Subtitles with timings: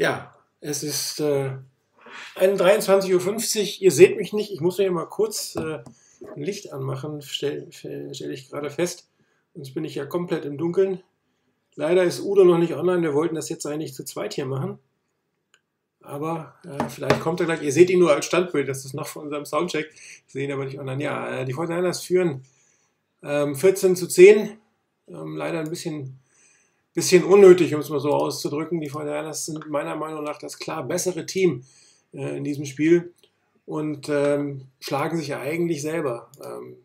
[0.00, 1.50] Ja, es ist äh,
[2.38, 3.82] 23.50 Uhr.
[3.82, 4.50] Ihr seht mich nicht.
[4.50, 5.80] Ich muss mir mal kurz äh,
[6.34, 9.10] ein Licht anmachen, stelle stell ich gerade fest.
[9.54, 11.02] Sonst bin ich ja komplett im Dunkeln.
[11.74, 13.02] Leider ist Udo noch nicht online.
[13.02, 14.78] Wir wollten das jetzt eigentlich zu zweit hier machen.
[16.00, 17.60] Aber äh, vielleicht kommt er gleich.
[17.60, 18.68] Ihr seht ihn nur als Standbild.
[18.70, 19.90] Das ist noch von unserem Soundcheck.
[19.92, 21.04] Ich sehe ihn aber nicht online.
[21.04, 22.46] Ja, äh, die 49ers führen
[23.22, 24.56] ähm, 14 zu 10.
[25.08, 26.18] Ähm, leider ein bisschen,
[26.94, 28.80] bisschen unnötig, um es mal so auszudrücken.
[28.80, 31.64] Die 49ers sind meiner Meinung nach das klar bessere Team
[32.12, 33.12] äh, in diesem Spiel
[33.66, 36.30] und ähm, schlagen sich ja eigentlich selber.
[36.44, 36.76] Ähm,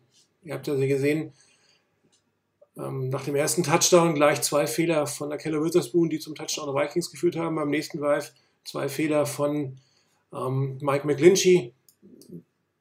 [0.44, 1.32] ihr habt ja gesehen,
[2.76, 6.72] ähm, nach dem ersten Touchdown gleich zwei Fehler von der Keller Witherspoon, die zum Touchdown
[6.72, 7.56] der Vikings geführt haben.
[7.56, 8.32] Beim nächsten Drive
[8.64, 9.78] zwei Fehler von
[10.32, 11.72] ähm, Mike McGlinchey,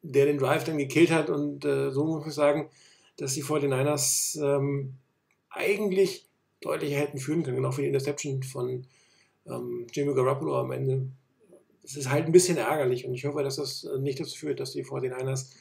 [0.02, 1.30] der den Drive dann gekillt hat.
[1.30, 2.70] Und äh, so muss ich sagen,
[3.18, 4.96] dass die 49ers ähm,
[5.50, 6.25] eigentlich
[6.62, 8.86] deutlicher hätten führen können, genau für die Interception von
[9.48, 11.08] ähm, Jimmy Garoppolo am Ende.
[11.84, 14.72] Es ist halt ein bisschen ärgerlich und ich hoffe, dass das nicht dazu führt, dass
[14.72, 15.52] die 49ers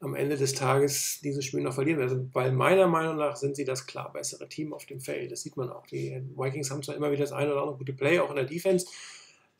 [0.00, 2.30] am Ende des Tages dieses Spiel noch verlieren werden.
[2.32, 5.30] Weil meiner Meinung nach sind sie das klar bessere Team auf dem Feld.
[5.30, 5.86] Das sieht man auch.
[5.86, 8.44] Die Vikings haben zwar immer wieder das eine oder andere gute Play, auch in der
[8.44, 8.86] Defense,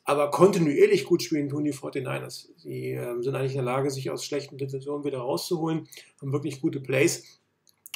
[0.05, 2.49] aber kontinuierlich gut spielen tun die 49ers.
[2.57, 5.87] Sie äh, sind eigentlich in der Lage, sich aus schlechten Situationen wieder rauszuholen,
[6.21, 7.41] haben wirklich gute Plays.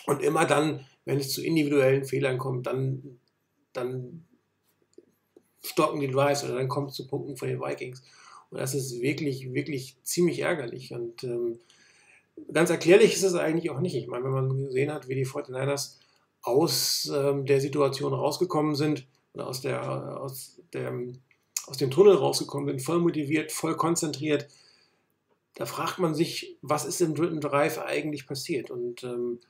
[0.07, 3.19] Und immer dann, wenn es zu individuellen Fehlern kommt, dann,
[3.73, 4.25] dann
[5.63, 8.03] stocken die Drives oder dann kommt es zu Punkten von den Vikings.
[8.51, 10.93] Und das ist wirklich, wirklich ziemlich ärgerlich.
[10.93, 11.59] Und ähm,
[12.53, 13.97] ganz erklärlich ist es eigentlich auch nicht.
[13.97, 15.97] Ich meine, wenn man gesehen hat, wie die 49ers
[16.43, 20.93] aus ähm, der Situation rausgekommen sind, aus, der, aus der
[21.67, 24.49] aus dem Tunnel rausgekommen bin, voll motiviert, voll konzentriert.
[25.55, 28.71] Da fragt man sich, was ist im dritten Drive eigentlich passiert?
[28.71, 29.41] Und ähm,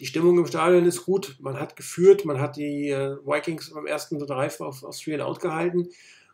[0.00, 1.36] die Stimmung im Stadion ist gut.
[1.40, 5.22] Man hat geführt, man hat die äh, Vikings beim ersten Drive auf, auf Three and
[5.22, 5.90] Out gehalten.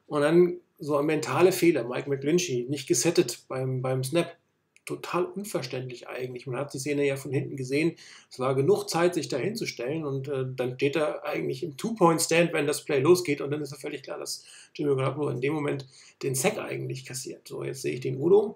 [0.06, 1.84] Und dann so ein mentale Fehler.
[1.84, 4.36] Mike McGlinchey nicht gesettet beim, beim Snap
[4.84, 6.46] total unverständlich eigentlich.
[6.46, 7.96] Man hat die Szene ja von hinten gesehen.
[8.30, 12.52] Es war genug Zeit, sich da hinzustellen und äh, dann steht er eigentlich im Two-Point-Stand,
[12.52, 14.44] wenn das Play losgeht und dann ist ja völlig klar, dass
[14.74, 15.86] Jimmy Garoppolo in dem Moment
[16.22, 17.48] den Sack eigentlich kassiert.
[17.48, 18.54] So, jetzt sehe ich den Udo.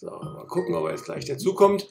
[0.00, 1.88] So, mal gucken, ob er jetzt gleich dazukommt.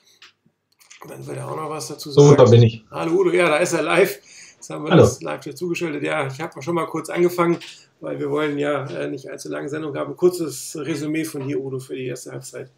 [1.08, 2.28] Dann wird er auch noch was dazu sagen.
[2.28, 2.84] So, da bin ich.
[2.90, 4.20] Hallo Udo, ja, da ist er live.
[4.56, 5.04] Jetzt haben wir Hallo.
[5.04, 6.02] das live dazugeschaltet.
[6.04, 7.60] Ja, ich habe schon mal kurz angefangen
[8.00, 10.16] weil wir wollen ja äh, nicht allzu lange Sendung haben.
[10.16, 12.70] Kurzes Resümee von dir, Udo, für die erste Halbzeit.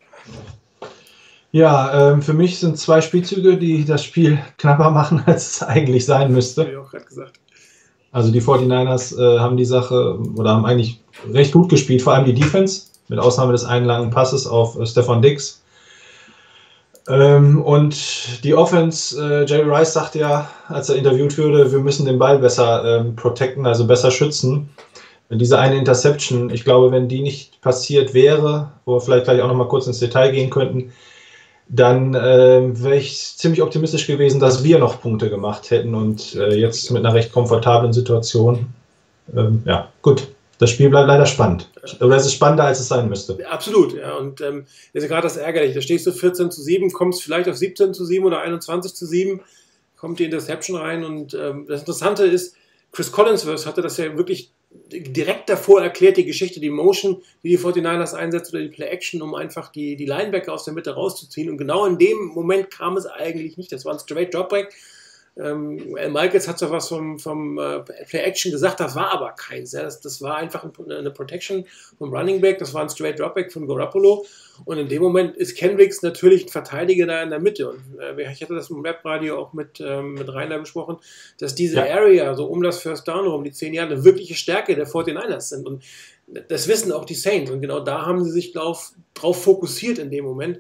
[1.52, 6.06] Ja, ähm, für mich sind zwei Spielzüge, die das Spiel knapper machen, als es eigentlich
[6.06, 6.62] sein müsste.
[6.62, 7.40] Habe ich auch gerade gesagt.
[8.12, 12.26] Also die 49ers äh, haben die Sache oder haben eigentlich recht gut gespielt, vor allem
[12.26, 15.62] die Defense, mit Ausnahme des einen langen Passes auf äh, Stefan Dix.
[17.10, 22.06] Ähm, und die Offense, äh, Jerry Rice sagte ja, als er interviewt wurde, wir müssen
[22.06, 24.70] den Ball besser ähm, protecten, also besser schützen
[25.38, 29.48] diese eine Interception, ich glaube, wenn die nicht passiert wäre, wo wir vielleicht gleich auch
[29.48, 30.92] noch mal kurz ins Detail gehen könnten,
[31.68, 36.56] dann äh, wäre ich ziemlich optimistisch gewesen, dass wir noch Punkte gemacht hätten und äh,
[36.56, 38.74] jetzt mit einer recht komfortablen Situation.
[39.36, 40.28] Ähm, ja, gut.
[40.60, 41.70] Das Spiel bleibt leider spannend.
[42.02, 43.38] Oder es ist spannender, als es sein müsste.
[43.50, 44.16] Absolut, ja.
[44.16, 45.76] Und ähm, das ist gerade das Ärgerliche.
[45.76, 49.06] Da stehst du 14 zu 7, kommst vielleicht auf 17 zu 7 oder 21 zu
[49.06, 49.40] 7,
[49.96, 51.06] kommt die Interception rein.
[51.06, 52.58] Und ähm, das Interessante ist,
[52.92, 54.52] Chris Collinsworth hatte das ja wirklich
[54.92, 59.36] direkt davor erklärt die Geschichte, die Motion, die die 49ers einsetzt oder die Play-Action, um
[59.36, 61.50] einfach die, die Linebacker aus der Mitte rauszuziehen.
[61.50, 63.72] Und genau in dem Moment kam es eigentlich nicht.
[63.72, 64.74] Das war ein Straight Dropback
[65.42, 69.72] ähm, Michaels hat zwar was vom, vom äh, Play Action gesagt, das war aber keins.
[69.72, 69.84] Ja.
[69.84, 71.66] Das, das war einfach eine Protection
[71.98, 74.26] vom Running Back, das war ein Straight Dropback von Garoppolo.
[74.66, 77.70] Und in dem Moment ist Kendricks natürlich ein Verteidiger da in der Mitte.
[77.70, 80.98] Und äh, ich hatte das im Webradio auch mit, ähm, mit Rainer besprochen,
[81.40, 81.96] dass diese ja.
[81.96, 85.50] Area, so um das First Down rum, die zehn Jahre, eine wirkliche Stärke der 49ers
[85.50, 85.68] sind.
[85.68, 85.84] Und
[86.50, 87.50] das wissen auch die Saints.
[87.50, 90.60] Und genau da haben sie sich drauf, drauf fokussiert in dem Moment.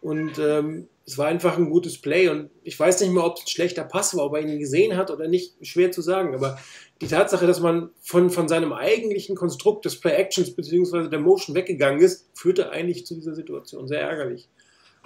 [0.00, 3.44] Und ähm, es war einfach ein gutes Play und ich weiß nicht mal, ob es
[3.44, 6.34] ein schlechter Pass war, ob er ihn gesehen hat oder nicht, schwer zu sagen.
[6.34, 6.58] Aber
[7.00, 11.08] die Tatsache, dass man von, von seinem eigentlichen Konstrukt des Play-Actions bzw.
[11.08, 13.88] der Motion weggegangen ist, führte eigentlich zu dieser Situation.
[13.88, 14.48] Sehr ärgerlich.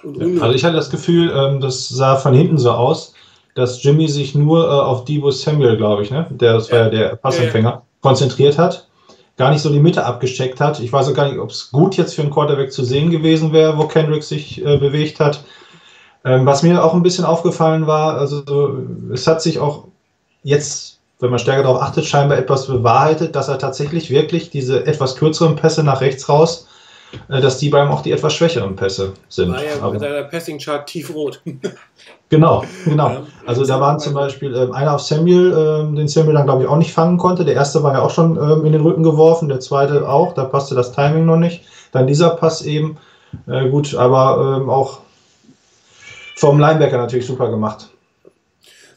[0.03, 3.15] Ja, also ich hatte das Gefühl, ähm, das sah von hinten so aus,
[3.55, 6.27] dass Jimmy sich nur äh, auf Debo Samuel, glaube ich, ne?
[6.31, 7.87] der, das war ja der Passempfänger, ja, ja.
[8.01, 8.89] konzentriert hat
[9.39, 10.79] gar nicht so die Mitte abgesteckt hat.
[10.81, 13.53] Ich weiß auch gar nicht, ob es gut jetzt für einen Quarterback zu sehen gewesen
[13.53, 15.43] wäre, wo Kendrick sich äh, bewegt hat.
[16.25, 18.43] Ähm, was mir auch ein bisschen aufgefallen war, also
[19.13, 19.89] es hat sich auch
[20.43, 25.17] jetzt, wenn man stärker darauf achtet, scheinbar etwas bewahrheitet, dass er tatsächlich wirklich diese etwas
[25.17, 26.69] kürzeren Pässe nach rechts raus
[27.29, 29.53] äh, dass die beim auch die etwas schwächeren Pässe sind.
[29.53, 31.43] War ja mit seiner Passing-Chart tiefrot.
[32.29, 33.19] genau, genau.
[33.47, 36.69] Also da waren zum Beispiel äh, einer auf Samuel, äh, den Samuel dann glaube ich
[36.69, 37.45] auch nicht fangen konnte.
[37.45, 40.45] Der erste war ja auch schon ähm, in den Rücken geworfen, der zweite auch, da
[40.45, 41.65] passte das Timing noch nicht.
[41.93, 42.97] Dann dieser Pass eben,
[43.47, 45.01] äh, gut, aber ähm, auch
[46.43, 47.89] vom Linebacker natürlich super gemacht.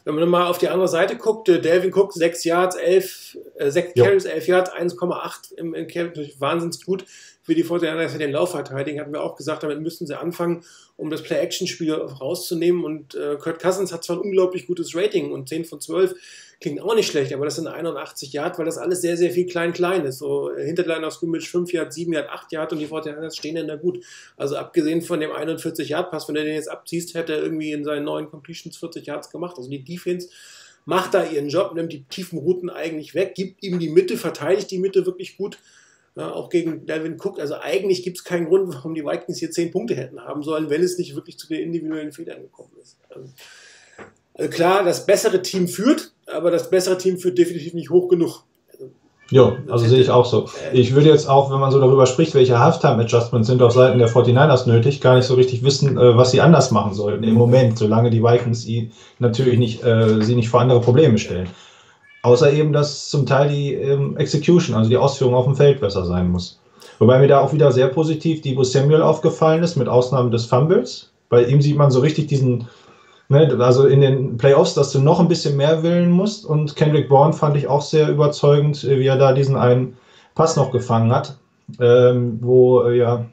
[0.03, 3.69] Wenn man mal auf die andere Seite guckt, äh, Delvin Cook 6 Yards, 11, äh,
[3.69, 7.06] 6 Carries, 11 Yards, 1,8 im, im Camp, natürlich wahnsinnig gut
[7.45, 10.63] für die Fortinanders den Lauf verteidigen, hatten wir auch gesagt, damit müssten sie anfangen,
[10.97, 12.83] um das Play-Action-Spiel rauszunehmen.
[12.83, 16.15] Und äh, Kurt Cousins hat zwar ein unglaublich gutes Rating und 10 von 12
[16.59, 19.45] klingt auch nicht schlecht, aber das sind 81 Yard, weil das alles sehr, sehr viel
[19.45, 20.18] klein-klein ist.
[20.18, 23.56] So äh, Hinterline aus Scrimmage 5 Yard, 7 Yard, 8 Yard und die Fortinanders stehen
[23.56, 24.03] dann da gut.
[24.38, 27.74] Also abgesehen von dem 41 Yard Pass, wenn du den jetzt abziehst, hätte er irgendwie
[27.74, 29.56] in seinen neuen Completions 40 Yards gemacht.
[29.57, 30.30] Also die Defense
[30.86, 34.71] macht da ihren Job, nimmt die tiefen Routen eigentlich weg, gibt ihm die Mitte, verteidigt
[34.71, 35.59] die Mitte wirklich gut
[36.15, 37.39] ja, auch gegen Delvin Cook.
[37.39, 40.69] Also eigentlich gibt es keinen Grund, warum die Vikings hier zehn Punkte hätten haben sollen,
[40.69, 42.97] wenn es nicht wirklich zu den individuellen Fehlern gekommen ist.
[43.09, 43.29] Also,
[44.33, 48.44] also klar, das bessere Team führt, aber das bessere Team führt definitiv nicht hoch genug.
[48.71, 48.91] Also,
[49.29, 50.47] ja, also sehe ich auch so.
[50.71, 54.09] Ich würde jetzt auch, wenn man so darüber spricht, welche Halftime-Adjustments sind auf Seiten der
[54.09, 57.77] 49ers nötig, gar nicht so richtig wissen, äh, was sie anders machen sollten im Moment,
[57.77, 58.65] solange die Vikings
[59.19, 61.50] natürlich nicht, äh, sie nicht vor andere Probleme stellen.
[62.25, 66.06] Außer eben, dass zum Teil die ähm, Execution, also die Ausführung auf dem Feld besser
[66.06, 66.60] sein muss.
[66.98, 71.12] Wobei mir da auch wieder sehr positiv Debo Samuel aufgefallen ist, mit Ausnahme des Fumbles.
[71.30, 72.68] Bei ihm sieht man so richtig diesen,
[73.30, 76.48] ne, also in den Playoffs, dass du noch ein bisschen mehr willen musst.
[76.48, 79.95] Und Kendrick Bourne fand ich auch sehr überzeugend, äh, wie er da diesen einen
[80.33, 81.38] Pass noch gefangen hat,
[81.80, 83.25] ähm, wo äh, ja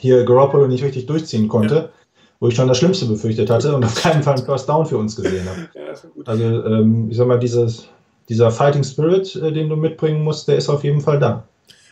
[0.00, 1.74] hier Garoppolo nicht richtig durchziehen konnte.
[1.76, 2.01] Ja
[2.42, 4.96] wo ich schon das Schlimmste befürchtet hatte und auf keinen Fall einen First Down für
[4.96, 5.68] uns gesehen habe.
[5.74, 5.94] Ja,
[6.24, 7.86] also, ähm, ich sag mal, dieses,
[8.28, 11.46] dieser Fighting Spirit, äh, den du mitbringen musst, der ist auf jeden Fall da.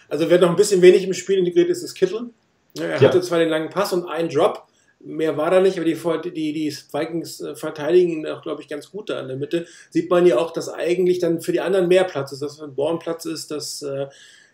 [0.09, 2.31] Also, wer noch ein bisschen wenig im Spiel integriert ist, ist Kittel.
[2.77, 3.01] Er ja.
[3.01, 4.65] hatte zwar den langen Pass und einen Drop,
[4.99, 8.67] mehr war da nicht, aber die, die, die Vikings äh, verteidigen ihn auch, glaube ich,
[8.67, 9.67] ganz gut da in der Mitte.
[9.91, 12.75] Sieht man ja auch, dass eigentlich dann für die anderen mehr Platz ist, dass ein
[12.75, 14.09] Bornplatz ist, dass äh,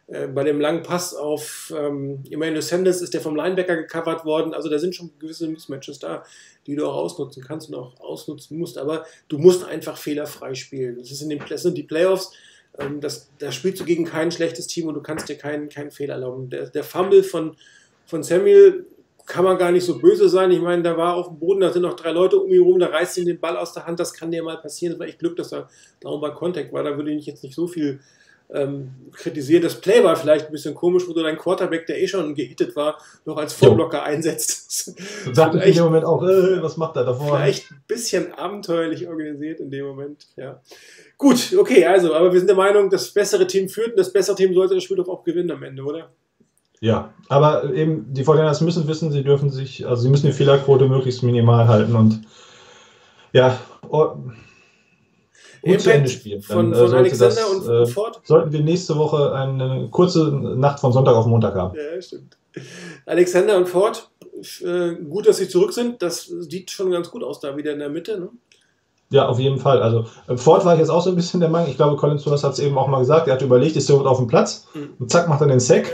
[0.08, 4.55] äh, bei dem langen Pass auf ähm, Emmanuel Sanders ist der vom Linebacker gecovert worden.
[4.55, 6.25] Also da sind schon gewisse Mismatches da,
[6.67, 8.79] die du auch ausnutzen kannst und auch ausnutzen musst.
[8.79, 10.99] Aber du musst einfach fehlerfrei spielen.
[10.99, 12.32] Das, ist in den, das sind die Playoffs.
[12.79, 15.91] Ähm, das, da spielst du gegen kein schlechtes Team und du kannst dir keinen, keinen
[15.91, 16.50] Fehler erlauben.
[16.50, 17.56] Der, der Fumble von,
[18.06, 18.87] von Samuel
[19.26, 20.52] kann man gar nicht so böse sein.
[20.52, 22.79] Ich meine, da war auf dem Boden, da sind noch drei Leute um ihn rum,
[22.79, 23.99] da reißt ihm den Ball aus der Hand.
[23.99, 24.93] Das kann dir mal passieren.
[24.93, 25.69] Das war echt Glück, dass er
[25.99, 26.85] darum bei Contact war.
[26.85, 27.99] Da würde ich jetzt nicht so viel
[28.52, 29.62] ähm, kritisieren.
[29.62, 32.76] Das Play war vielleicht ein bisschen komisch, wo du deinen Quarterback, der eh schon gehittet
[32.76, 34.94] war, noch als Vorblocker einsetzt.
[35.34, 37.38] Dachte in dem Moment auch, äh, was macht er davor?
[37.38, 40.60] Vielleicht ein bisschen abenteuerlich organisiert in dem Moment, ja.
[41.19, 44.37] Gut, okay, also, aber wir sind der Meinung, das bessere Team führt und das bessere
[44.37, 46.10] Team sollte das Spiel doch auch gewinnen am Ende, oder?
[46.81, 50.88] Ja, aber eben, die Fortinanders müssen wissen, sie dürfen sich, also sie müssen die Fehlerquote
[50.88, 52.22] möglichst minimal halten und
[53.32, 53.58] ja,
[55.66, 56.44] gut zu Ende spielen.
[56.48, 58.20] Dann, von, äh, von Alexander das, und äh, Ford.
[58.24, 61.76] Sollten wir nächste Woche eine kurze Nacht von Sonntag auf Montag haben.
[61.76, 62.36] Ja, stimmt.
[63.04, 64.10] Alexander und Ford,
[64.62, 66.02] äh, gut, dass sie zurück sind.
[66.02, 68.18] Das sieht schon ganz gut aus da wieder in der Mitte.
[68.18, 68.28] Ne?
[69.10, 69.82] Ja, auf jeden Fall.
[69.82, 71.70] Also Ford war ich jetzt auch so ein bisschen der Meinung.
[71.70, 73.28] Ich glaube, Colin Summers hat es eben auch mal gesagt.
[73.28, 74.66] Er hat überlegt, ist der auf dem Platz?
[74.75, 74.94] Mhm.
[74.99, 75.92] Und zack, macht er den Sack.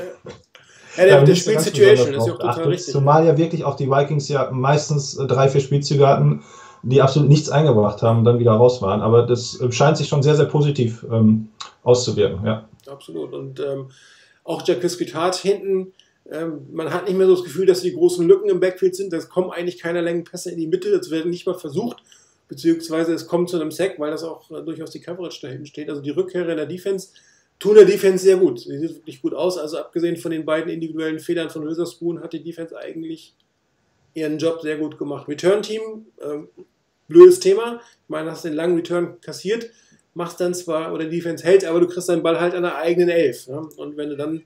[0.96, 2.92] Ja, der, der spielt Situation, ist ja auch total richtig.
[2.92, 6.42] Zumal ja wirklich auch die Vikings ja meistens drei, vier Spielzüge hatten,
[6.82, 9.00] die absolut nichts eingebracht haben und dann wieder raus waren.
[9.00, 11.48] Aber das äh, scheint sich schon sehr, sehr positiv ähm,
[11.82, 12.44] auszuwirken.
[12.44, 12.68] Ja.
[12.88, 13.32] Absolut.
[13.32, 13.86] Und ähm,
[14.44, 14.82] auch Jack
[15.14, 15.92] Hart hinten,
[16.30, 19.12] ähm, man hat nicht mehr so das Gefühl, dass die großen Lücken im Backfield sind.
[19.12, 20.90] Es kommen eigentlich keine langen Pässe in die Mitte.
[20.90, 22.02] Das wird nicht mal versucht.
[22.48, 25.66] Beziehungsweise es kommt zu einem Sack, weil das auch äh, durchaus die Coverage da hinten
[25.66, 25.88] steht.
[25.88, 27.08] Also die Rückkehrer der Defense
[27.58, 28.60] tun der Defense sehr gut.
[28.60, 29.56] Sie sieht wirklich gut aus.
[29.56, 33.34] Also abgesehen von den beiden individuellen Fehlern von Witherspoon hat die Defense eigentlich
[34.14, 35.28] ihren Job sehr gut gemacht.
[35.28, 36.48] Return-Team, ähm,
[37.12, 37.80] blödes Thema.
[38.02, 39.70] Ich meine, hast den langen Return kassiert,
[40.14, 42.76] machst dann zwar, oder die Defense hält, aber du kriegst deinen Ball halt an der
[42.76, 43.48] eigenen Elf.
[43.48, 43.60] Ne?
[43.76, 44.42] Und wenn du dann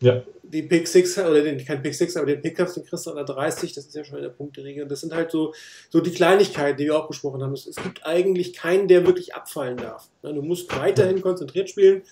[0.00, 0.22] ja.
[0.42, 3.10] die Pick 6 oder den, kein Pick 6, aber den Pick hast, den kriegst du
[3.10, 4.82] an der 30, das ist ja schon in der Punkteregel.
[4.82, 5.54] Und das sind halt so,
[5.90, 7.52] so die Kleinigkeiten, die wir auch besprochen haben.
[7.52, 10.08] Es, es gibt eigentlich keinen, der wirklich abfallen darf.
[10.22, 10.34] Ne?
[10.34, 12.02] Du musst weiterhin konzentriert spielen.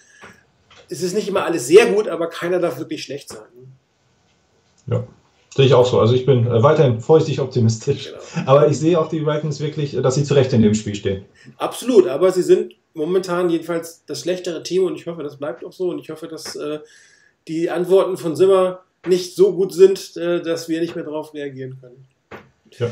[0.89, 3.49] Es ist nicht immer alles sehr gut, aber keiner darf wirklich schlecht sein.
[3.55, 4.97] Ne?
[4.97, 5.09] Ja.
[5.55, 6.01] Sehe ich auch so.
[6.01, 8.13] Also ich bin äh, weiterhin feuchtig optimistisch.
[8.35, 8.51] Genau.
[8.51, 11.25] Aber ich sehe auch die Vikings wirklich, dass sie zu Recht in dem Spiel stehen.
[11.59, 15.73] Absolut, aber sie sind momentan jedenfalls das schlechtere Team und ich hoffe, das bleibt auch
[15.73, 16.81] so und ich hoffe, dass äh,
[17.47, 21.79] die Antworten von Simmer nicht so gut sind, äh, dass wir nicht mehr darauf reagieren
[21.81, 22.05] können.
[22.79, 22.91] Ja.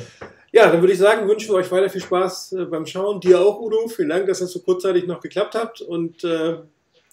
[0.54, 3.20] Ja, dann würde ich sagen, wünschen wir euch weiter viel Spaß äh, beim Schauen.
[3.20, 3.88] Dir auch, Udo.
[3.88, 6.58] Vielen Dank, dass das so kurzzeitig noch geklappt hat und äh,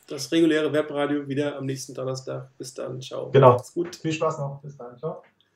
[0.07, 2.49] das reguläre Webradio wieder am nächsten Donnerstag.
[2.57, 3.01] Bis dann.
[3.01, 3.31] Ciao.
[3.31, 3.53] Genau.
[3.53, 3.95] Macht's gut.
[3.95, 4.59] Viel Spaß noch.
[4.61, 4.97] Bis dann.
[4.99, 5.23] Ciao.